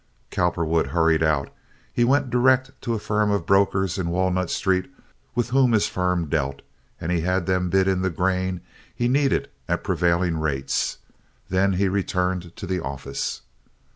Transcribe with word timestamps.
Cowperwood 0.31 0.87
hurried 0.87 1.21
out. 1.21 1.51
He 1.93 2.03
went 2.03 2.31
direct 2.31 2.71
to 2.81 2.95
a 2.95 2.99
firm 2.99 3.29
of 3.29 3.45
brokers 3.45 3.99
in 3.99 4.09
Walnut 4.09 4.49
Street, 4.49 4.91
with 5.35 5.51
whom 5.51 5.73
his 5.73 5.85
firm 5.87 6.27
dealt, 6.27 6.63
and 6.99 7.11
had 7.11 7.45
them 7.45 7.69
bid 7.69 7.87
in 7.87 8.01
the 8.01 8.09
grain 8.09 8.61
he 8.95 9.07
needed 9.07 9.47
at 9.67 9.83
prevailing 9.83 10.39
rates. 10.39 10.97
Then 11.49 11.73
he 11.73 11.87
returned 11.87 12.55
to 12.55 12.65
the 12.65 12.79
office. 12.81 13.43